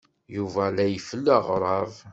[0.35, 1.91] Yuba la ifellu aɣrab.